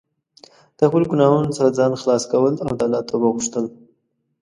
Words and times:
د 0.77 0.79
خپلو 0.87 1.05
ګناهونو 1.11 1.55
څخه 1.57 1.75
ځان 1.77 1.91
خلاص 2.01 2.23
کول 2.31 2.53
او 2.65 2.71
د 2.75 2.81
الله 2.85 3.01
توبه 3.09 3.27
غوښتل. 3.35 3.65